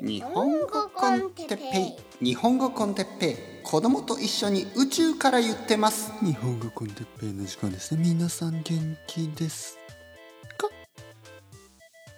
[0.00, 2.24] 日本語コンテッペイ。
[2.24, 3.36] 日本語コンテッペイ。
[3.64, 6.12] 子供と一緒に宇宙から言ってます。
[6.24, 8.02] 日本語コンテッペイの時間ですね。
[8.04, 9.76] 皆さん元気です
[10.56, 10.68] か？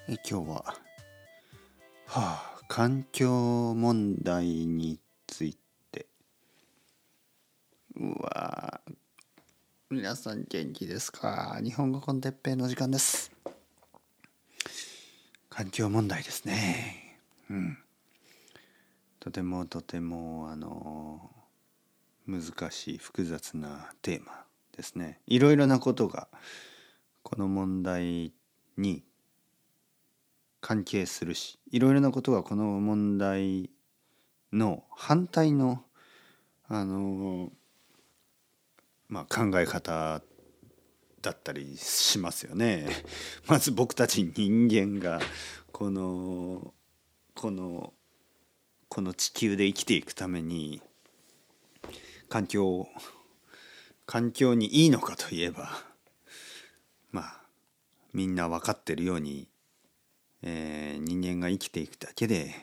[0.08, 0.74] え今日はは
[2.16, 5.56] あ環境問題につい
[5.90, 6.06] て。
[7.96, 8.80] うわ
[9.88, 11.58] 皆さん元気ですか？
[11.64, 13.32] 日本語コンテッペイの時間です。
[15.48, 17.09] 環境問題ですね
[17.50, 17.78] うん
[19.18, 21.30] とてもとてもあの
[22.26, 26.28] 難しい複雑なテーマですねいろいろなことが
[27.22, 28.32] この問題
[28.78, 29.02] に
[30.60, 33.70] 関係するしいろいろなことがこの問題
[34.52, 35.82] の反対の
[36.68, 37.50] あの
[39.08, 40.22] まあ考え方
[41.20, 42.88] だったりしますよね。
[43.48, 45.20] まず僕たち人間が
[45.72, 46.72] この
[47.40, 47.94] この
[48.90, 50.82] この地球で生きていくために
[52.28, 52.86] 環境
[54.04, 55.70] 環境にいいのかといえば
[57.10, 57.40] まあ
[58.12, 59.48] みんな分かってるように、
[60.42, 62.54] えー、人間が生きていくだけで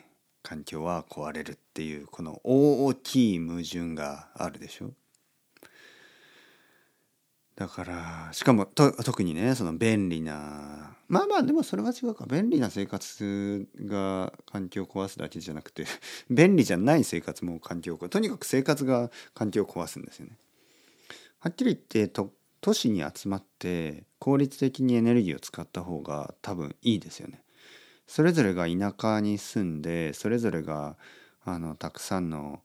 [0.44, 4.92] 環境は壊れるっていうこの大きい矛盾があるでしょ？
[7.58, 15.86] だからしかも特にねその便利なまあまあでもそれは違うか便利な生活が環境を壊すだけじゃなくて
[16.30, 20.38] 便利じゃない生活も環境を壊すとにかく生活が環境を壊すんですよね。
[21.40, 27.42] はっきり言ってと都市に集まって効率的にエネルギーを使った方が多分いいですよね。
[28.06, 30.96] それぞれが田舎に住んでそれぞれが
[31.44, 32.62] あのたくさんの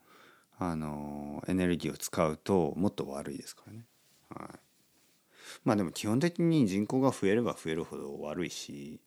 [0.58, 3.86] あのエネルギーを使うともっと悪いですからね。
[4.28, 4.71] はい
[5.64, 9.00] まあでも基本的に人口が増えれば増えるほど悪いし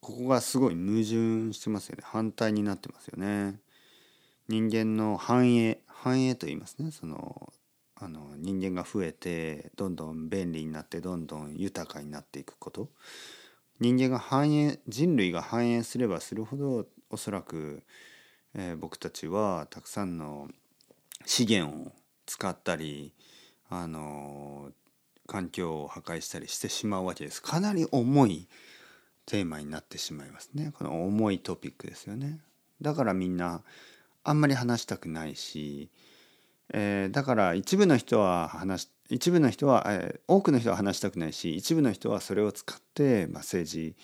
[0.00, 2.02] ここがすごい矛盾してますよね。
[2.04, 3.60] 反対になってますよね。
[4.48, 6.90] 人間の繁栄繁栄と言いますね。
[6.90, 7.52] その
[7.96, 12.88] あの人間が増えてどんどん便利になってどんどん豊かになっていくこと。
[13.80, 17.82] 人間が繁栄人類が繁栄すればするほどおそらく、
[18.54, 20.48] えー、僕たちはたくさんの
[21.26, 21.92] 資源を
[22.26, 23.12] 使ったり
[23.68, 24.70] あの
[25.28, 27.42] 環境を破壊したりしてしまうわけです。
[27.42, 28.48] かなり重い
[29.26, 30.72] テーマになってしまいますね。
[30.76, 32.40] この重いトピックですよね。
[32.80, 33.62] だからみんな
[34.24, 35.90] あんまり話したくないし、
[36.72, 43.96] えー、だから一部の人は話一部の人は、えー、多くの人は話したくないし一部の人はそれを使って、まあ、政治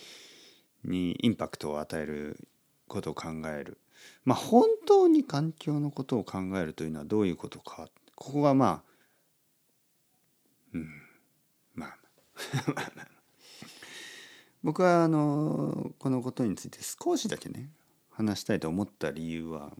[0.83, 2.47] にインパクトを与える
[2.87, 3.79] ことを考える。
[4.25, 7.87] まあ本当に環境のことを考えるというのはどういうことか。
[8.15, 8.83] ここがまあ
[10.75, 11.05] うん
[14.63, 17.69] 僕はあのこのことについて少しだけね
[18.09, 19.75] 話したいと思った理由は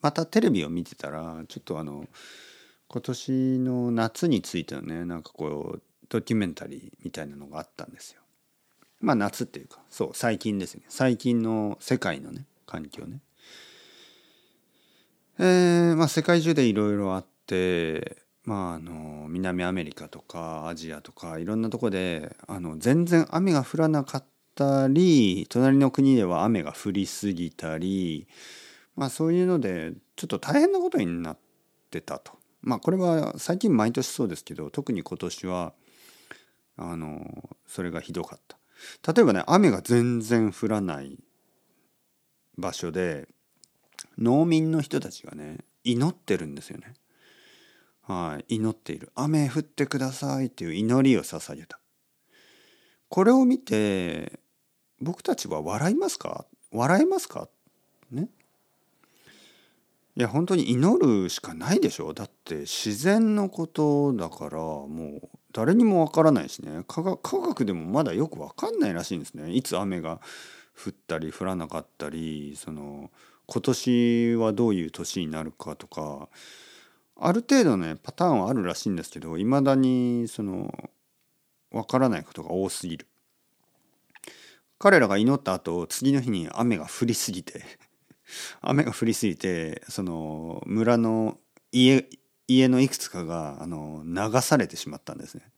[0.00, 2.06] またテレビを見てたらちょっとあの
[2.88, 8.20] 今年の夏についてのねなんかこうドキュメンタリーみたいなのがあったんですよ。
[9.00, 13.20] まあ夏っていうかそう最近ですね最近の世界のね環境ね。
[15.38, 24.24] えー、まあ世界中でいろいろあってまあ、あの南アメリカとかアジアとかいろんなとこであの全然雨が降らなかっ
[24.54, 28.28] たり隣の国では雨が降りすぎたり、
[28.94, 31.38] まあ、そういうのでちょっと大変なことになっ
[31.90, 32.32] てたと。
[32.62, 35.72] まあこれは最近毎年そうですけど特に今年は
[36.76, 39.12] あのそれがひどかった。
[39.12, 41.18] 例えばね雨が全然降らない
[42.58, 43.26] 場所で
[44.18, 46.94] 農民の人たちがね祈ってるんですよね。
[48.06, 49.10] はい、祈っている。
[49.16, 51.80] 雨降ってくださいっていう祈りを捧げた。
[53.08, 54.38] これを見て
[55.00, 56.46] 僕たちは笑いますか？
[56.70, 57.48] 笑えますか？
[58.12, 58.28] ね。
[60.16, 62.14] いや本当に祈るしかないでしょ。
[62.14, 66.84] だって自然のことだからもう誰にもわからないしね。
[66.86, 69.52] 科学でもまだよくわかんないらしいんですね。
[69.52, 70.20] いつ雨が
[70.76, 73.10] 降ったり降らなかったりその
[73.46, 76.28] 今年はどういう年になるかとか
[77.18, 80.90] ある程度ねパターンはあるらしいんですけどいまだにその
[81.70, 83.06] 分からないことが多すぎる。
[84.78, 87.64] 彼らが祈った後次の日に雨が降りすぎて
[88.60, 91.40] 雨が降りすぎてその村の
[91.72, 92.06] 家
[92.46, 95.50] 家のいくつかがあの流されてしまったんですね。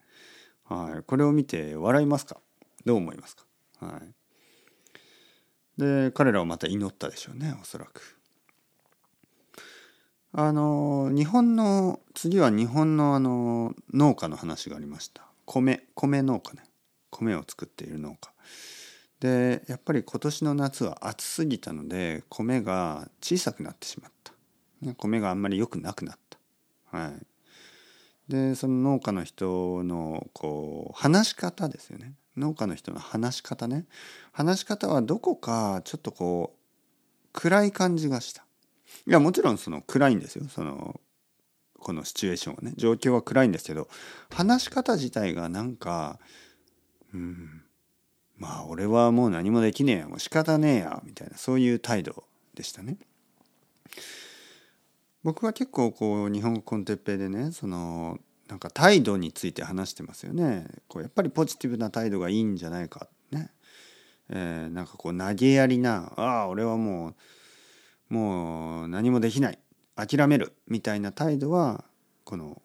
[0.64, 2.40] はい、これを見て笑いますか？
[2.84, 3.44] どう思いますか、
[3.80, 4.14] はい、
[5.80, 8.17] で彼らはまた祈ったでしょうねおそらく。
[10.32, 15.22] あの日本の次は日本のあの農家の話がありました。
[15.46, 16.64] 米米農家ね。
[17.10, 18.32] 米を作っている農家。
[19.20, 24.32] でやっぱり今年の夏は暑すぎたので米が小さくなってしまった、
[24.80, 26.98] ね、米があんまり良くなくなった。
[26.98, 27.12] はい。
[28.30, 32.12] でその農家の人のこう話し方ですよね。
[32.36, 33.86] 農家の人の話し方ね。
[34.32, 36.58] 話し方はどこかちょっとこう
[37.32, 38.44] 暗い感じがした。
[39.06, 41.00] いやもちろんその暗いんですよその
[41.78, 43.88] このシチュエーションはね状況は暗いんですけど
[44.30, 46.18] 話し方自体がなんか
[47.14, 47.62] うん
[48.36, 52.24] まあ俺はもう何もできねえやもう仕方ねえやみたいなそういう態度
[52.54, 52.98] でしたね。
[55.24, 58.18] 僕は結構こう日本語コンテッペイでねその
[58.48, 60.66] なんか態度について話してますよね。
[60.88, 63.50] こうやっぱりポジティブな態度がいいんじゃないかね。
[64.30, 67.14] えー、なんかこう投げやりな「ああ俺はもう
[68.08, 69.58] もう何もできない
[69.96, 71.84] 諦める」みたいな態度は
[72.24, 72.62] この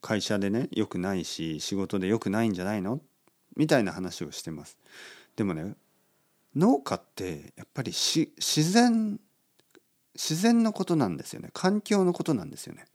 [0.00, 3.00] 会社でね良くないし仕事で良くないんじゃないの？
[3.56, 4.78] みたいな話をしてます。
[5.36, 5.74] でもね
[6.54, 8.30] 農家ってやっぱり自
[8.72, 9.20] 然
[10.14, 12.86] 自然のことなんですよね環境のことなんですよね。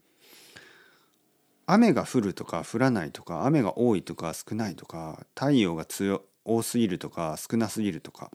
[1.65, 8.31] 雨が降るとか降らないとか雨が多いとか少ないとか太陽が強多すぎるとか少なすぎるとか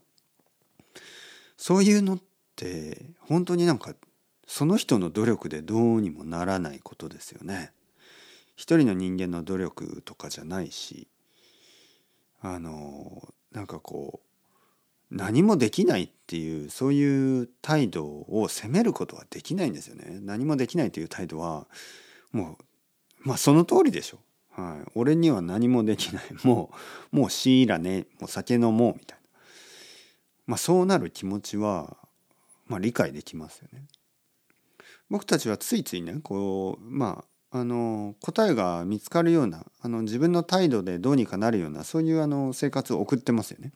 [1.57, 2.32] そういうのって
[3.21, 3.93] 本当になんか
[4.47, 7.71] その人の努力でどうにもならないことですよね。
[8.55, 11.07] 一人の人間の努力とかじゃないし
[12.41, 14.21] あのなんかこ
[15.11, 20.19] う何もできないっていうそういう態度を責めることはできないんですよね。
[20.21, 21.67] 何もできないという態度は
[22.31, 22.57] も
[23.23, 24.19] うまあその通りでしょ。
[24.51, 26.71] はい、俺には何もできない も
[27.11, 29.29] うもうシーラねもう酒飲もうみたいな、
[30.45, 31.97] まあ、そうなる気持ちは、
[32.73, 33.85] まあ、理解できますよね。
[35.11, 43.73] 僕たちはついついねこうまああの答えが見つかるようなあの自分の態度でどうにかなるようなそういうあの生活を送ってますよね。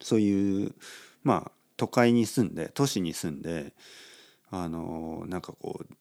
[0.00, 0.74] そういう
[1.24, 3.74] まあ都会に住んで都市に住んで
[4.48, 5.94] あのなんかこう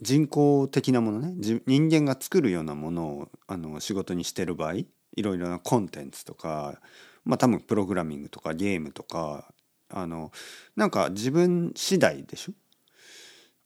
[0.00, 1.34] 人工的なものね
[1.68, 4.86] 人間が作るようなものをあの仕事にしてる場合い
[5.18, 6.80] ろいろなコンテンツとか
[7.24, 9.54] まあ多分プログラミングとかゲームとか
[9.92, 10.32] あの
[10.74, 12.52] なんか自分次第でしょ？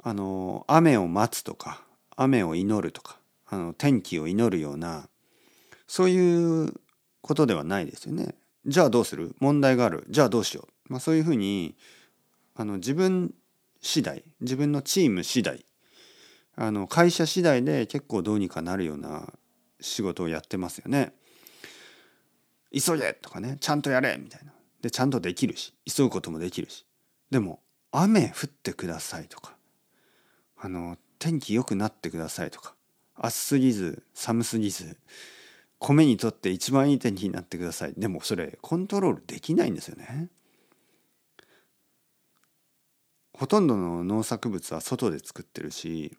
[0.02, 1.82] あの雨を待つとか
[2.17, 3.19] 雨を祈るとか
[3.49, 5.08] あの天気を祈るような
[5.87, 6.75] そういう
[7.23, 8.34] ことではないですよね。
[8.67, 9.34] じゃあどうする？
[9.38, 11.76] 問題があるじゃあどうしよう、まあ、そういうふうに
[12.55, 13.32] あの自分
[13.81, 15.64] 次第自分のチーム次第
[16.56, 19.32] あの会社次第で結構どうにかなるような
[19.81, 21.12] 仕事をやってますよね。
[22.73, 24.52] 急げとかねちゃんとやれみたいな。
[24.86, 26.86] でちゃんとできるし急ぐこともできるし。
[27.30, 27.60] でも
[27.90, 29.56] 雨降ってくださいとか
[30.56, 32.74] あの天気良くなってくださいとか
[33.16, 34.96] 暑すぎず寒すぎず
[35.80, 37.94] 米にとって一番いい天気になってください。
[37.96, 40.30] でもそれコントロールできないんですよね。
[43.32, 46.16] ほとんどの農作物は外で作ってるし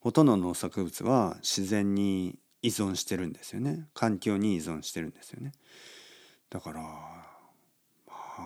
[0.00, 3.88] ほとんどの農作物は自然に依存してるんですよね。
[3.94, 5.52] 環境に依存してるんですよね。
[6.52, 6.82] だから、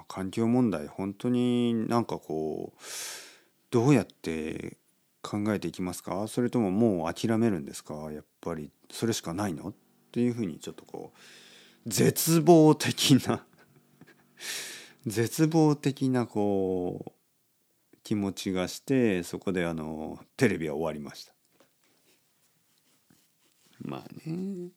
[0.09, 2.81] 環境問題本当になんかこう
[3.71, 4.77] どうやって
[5.23, 6.29] 考えていきますか？
[6.29, 7.95] それとももう諦めるんですか？
[8.13, 9.69] やっぱりそれしかないの？
[9.69, 9.75] っ
[10.13, 13.45] ていうふうにちょっとこう絶望的な
[15.07, 17.13] 絶望的なこ
[17.95, 21.35] う気持ちがしてそこであのテレビは終わりました。
[23.81, 24.71] まあね。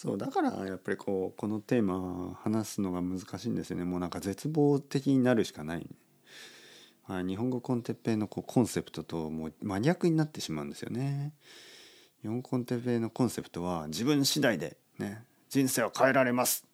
[0.00, 3.84] そうだからやっぱりこうこのテーマ話すのが難しいんですよね。
[3.84, 5.86] もうなんか絶望的になるしかない、
[7.06, 11.34] はい、日本語コンテッペイのこうコンセプトともう真逆になってしまうんですよね。
[12.22, 16.64] 日本コンテッペイのコンセプトは自分次第でね人生を変えられます。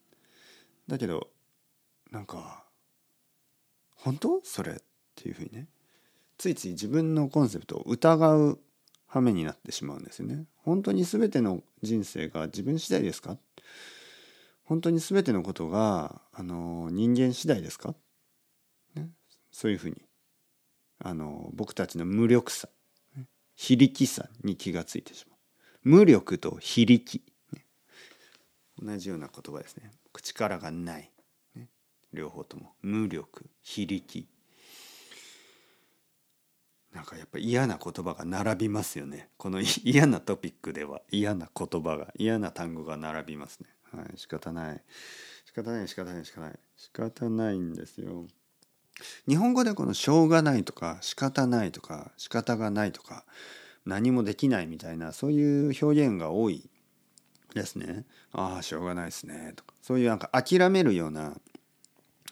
[0.86, 1.26] だけど
[2.12, 2.62] なんか
[3.96, 4.76] 本当それっ
[5.16, 5.66] ていうふうにね
[6.38, 8.60] ついつい自分のコンセプトを疑う
[9.08, 10.44] 羽目になってしまうんですよね。
[10.62, 13.38] 本当に全ての人生が自分次第ですか？
[14.64, 17.94] 本当に全てのことがあの人間次第ですか、
[18.94, 19.08] ね、
[19.52, 20.02] そういうふうに
[20.98, 22.68] あの僕たちの無力さ
[23.54, 25.38] 非力さに気がついてしまう。
[25.82, 27.64] 無力と非力、ね、
[28.76, 29.92] 同じような言葉ですね。
[30.20, 31.12] 力がない、
[31.54, 31.68] ね、
[32.12, 34.26] 両方とも無力非力
[36.96, 39.28] なんかやっぱ嫌な言葉が並びますよね。
[39.36, 43.68] この嫌なトピックでは嫌な言葉が嫌な単語が並びますね。
[43.92, 44.82] はい仕方ない。
[45.44, 46.58] 仕方ない仕方ない仕方ない。
[46.74, 48.24] 仕方ないんですよ。
[49.28, 53.26] 日本語でこのしょうがないとか仕方ないとか仕方がないとか
[53.84, 56.70] 何もできないみたいなそういう表現が多い
[57.54, 58.06] ですね。
[58.32, 59.52] ああしょうがないですね。
[59.54, 59.74] とか。
[59.82, 61.36] そういうなんか諦めるような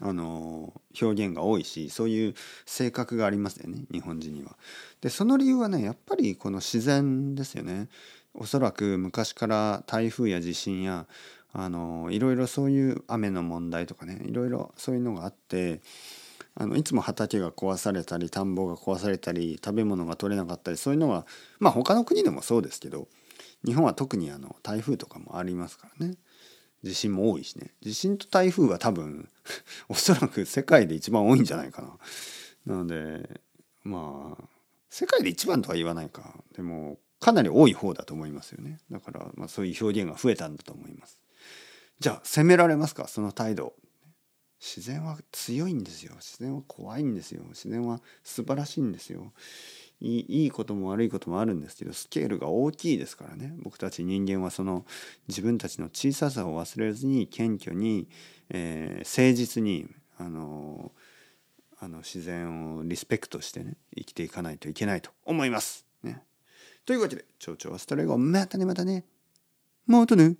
[0.00, 2.34] あの表現が多いしそういう
[2.66, 4.56] 性格がありますよね日本人には。
[5.00, 7.88] でその理由はねやっぱりこの自然ですよね。
[8.34, 11.06] おそらく昔から台風や地震や
[11.52, 15.80] あのいろいろそういう雨の問題とかねいろいろそういうのがあって
[16.56, 21.26] あのいつも畑が壊されたり田んぼが壊されたり食べ物が取れなかったりそういうのは
[21.60, 23.06] まあ他の国でもそうですけど
[23.64, 26.14] 日本は特にあの台風とかもありますからね
[26.84, 27.72] 地震も多いしね。
[27.80, 29.28] 地震と台風は多分
[29.88, 31.98] おそらく世界で一番多いんじゃないかな。
[32.66, 33.40] なので
[33.82, 34.44] まあ
[34.90, 36.44] 世界で一番とは言わないか。
[36.54, 38.78] でもかなり多い方だと思いますよね。
[38.90, 41.18] だからまあそういう表現が増えたんだと思います。
[42.00, 43.08] じゃあ責められますか？
[43.08, 43.74] その態度。
[44.60, 46.14] 自然は強いんですよ。
[46.16, 47.42] 自然は怖いんですよ。
[47.50, 49.32] 自然は素晴らしいんですよ。
[50.00, 54.84] いいことも悪いこともあるんですけどスケールが大きいですからね僕たち人間はその
[55.28, 58.08] 自分たちの小ささを忘れずに謙虚に、
[58.50, 59.86] えー、誠実に
[60.18, 60.92] あの
[61.80, 65.86] あの自然をリスペクトしてね生きていかないといけないと思います。
[66.02, 66.22] ね、
[66.86, 69.04] というわけで「蝶々はストレゴまたねまたね
[69.86, 70.36] またね」